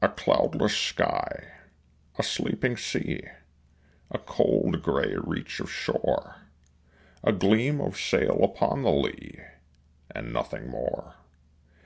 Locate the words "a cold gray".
4.10-5.14